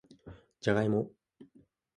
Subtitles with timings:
[0.61, 1.11] じゃがいも